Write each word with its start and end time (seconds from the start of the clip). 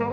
I 0.00 0.06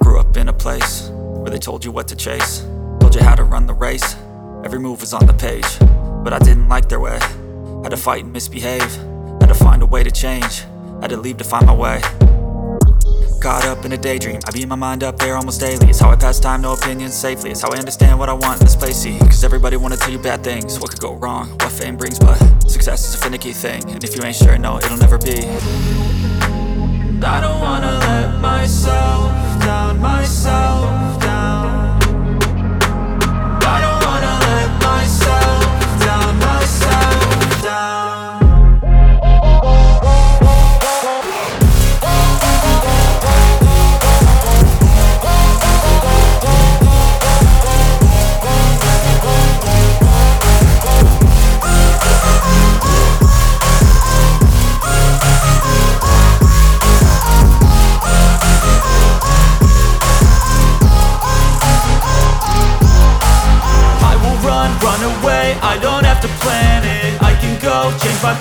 grew 0.00 0.18
up 0.18 0.36
in 0.36 0.48
a 0.48 0.52
place 0.52 1.08
where 1.12 1.50
they 1.50 1.58
told 1.58 1.84
you 1.84 1.92
what 1.92 2.08
to 2.08 2.16
chase, 2.16 2.66
told 2.98 3.14
you 3.14 3.20
how 3.20 3.36
to 3.36 3.44
run 3.44 3.66
the 3.66 3.74
race. 3.74 4.16
Every 4.64 4.80
move 4.80 5.02
was 5.02 5.14
on 5.14 5.24
the 5.26 5.34
page, 5.34 5.78
but 6.24 6.32
I 6.32 6.40
didn't 6.40 6.68
like 6.68 6.88
their 6.88 6.98
way. 6.98 7.20
Had 7.84 7.90
to 7.90 7.96
fight 7.96 8.24
and 8.24 8.32
misbehave, 8.32 8.92
had 9.40 9.46
to 9.46 9.54
find 9.54 9.80
a 9.80 9.86
way 9.86 10.02
to 10.02 10.10
change, 10.10 10.64
had 11.00 11.10
to 11.10 11.16
leave 11.16 11.36
to 11.36 11.44
find 11.44 11.66
my 11.66 11.74
way. 11.74 12.02
Caught 13.42 13.64
up 13.66 13.84
in 13.84 13.90
a 13.90 13.98
daydream, 13.98 14.38
I 14.46 14.52
beat 14.52 14.68
my 14.68 14.76
mind 14.76 15.02
up 15.02 15.18
there 15.18 15.36
almost 15.36 15.58
daily. 15.58 15.88
It's 15.88 15.98
how 15.98 16.10
I 16.12 16.14
pass 16.14 16.38
time, 16.38 16.62
no 16.62 16.74
opinions 16.74 17.12
safely. 17.12 17.50
It's 17.50 17.60
how 17.60 17.72
I 17.72 17.76
understand 17.76 18.16
what 18.16 18.28
I 18.28 18.34
want 18.34 18.60
in 18.60 18.66
this 18.66 18.76
place. 18.76 18.98
See, 18.98 19.18
cause 19.18 19.42
everybody 19.42 19.76
wanna 19.76 19.96
tell 19.96 20.12
you 20.12 20.18
bad 20.20 20.44
things. 20.44 20.78
What 20.78 20.90
could 20.90 21.00
go 21.00 21.16
wrong, 21.16 21.48
what 21.48 21.72
fame 21.72 21.96
brings, 21.96 22.20
but 22.20 22.38
success 22.70 23.04
is 23.08 23.16
a 23.16 23.18
finicky 23.18 23.52
thing. 23.52 23.82
And 23.90 24.04
if 24.04 24.14
you 24.14 24.22
ain't 24.22 24.36
sure, 24.36 24.56
no, 24.58 24.78
it'll 24.78 24.96
never 24.96 25.18
be. 25.18 26.11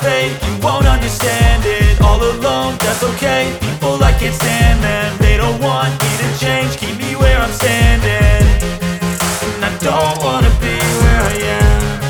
You 0.04 0.58
won't 0.64 0.88
understand 0.88 1.64
it 1.64 2.02
All 2.02 2.18
alone, 2.18 2.76
that's 2.80 3.04
okay. 3.04 3.56
People, 3.62 4.04
I 4.04 4.12
can't 4.14 4.34
stand 4.34 4.84
them 4.84 5.18
They 5.20 5.38
don't 5.38 5.62
want 5.62 5.94
me 6.02 6.10
to 6.22 6.40
change. 6.40 6.76
Keep 6.78 6.98
me 6.98 7.16
where 7.16 7.38
I'm 7.38 7.52
standing. 7.52 8.42
And 9.54 9.64
I 9.64 9.78
don't 9.78 10.18
wanna 10.24 10.50
be 10.60 10.78
where 11.02 11.22
I 11.22 11.36
am. 11.62 12.04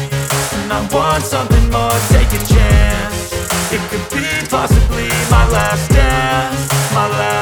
And 0.61 0.72
I 0.72 0.88
want 0.94 1.23
something 1.23 1.70
more, 1.70 2.00
take 2.16 2.31
a 2.31 2.42
chance. 2.45 3.33
It 3.75 3.81
could 3.89 4.08
be 4.16 4.26
possibly 4.50 5.09
my 5.30 5.48
last 5.50 5.92
dance 5.92 6.67
My 6.94 7.08
last 7.08 7.41